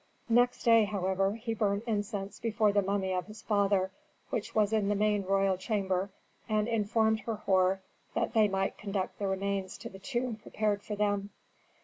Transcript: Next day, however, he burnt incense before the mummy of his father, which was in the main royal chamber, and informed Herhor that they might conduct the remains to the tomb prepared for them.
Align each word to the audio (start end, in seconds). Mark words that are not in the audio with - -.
Next 0.29 0.63
day, 0.63 0.85
however, 0.85 1.35
he 1.35 1.53
burnt 1.53 1.83
incense 1.85 2.39
before 2.39 2.71
the 2.71 2.81
mummy 2.81 3.13
of 3.13 3.27
his 3.27 3.43
father, 3.43 3.91
which 4.31 4.55
was 4.55 4.73
in 4.73 4.89
the 4.89 4.95
main 4.95 5.21
royal 5.21 5.57
chamber, 5.57 6.09
and 6.49 6.67
informed 6.67 7.19
Herhor 7.19 7.81
that 8.15 8.33
they 8.33 8.47
might 8.47 8.79
conduct 8.79 9.19
the 9.19 9.27
remains 9.27 9.77
to 9.77 9.89
the 9.91 9.99
tomb 9.99 10.37
prepared 10.37 10.81
for 10.81 10.95
them. 10.95 11.29